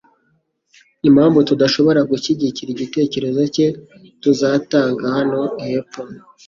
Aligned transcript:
Impamvu 1.07 1.39
tudashobora 1.49 2.01
gushyigikira 2.11 2.69
igitekerezo 2.71 3.41
cye 3.55 3.67
tuzatanga 4.23 5.05
hano 5.17 5.41
hepfo 5.65 6.01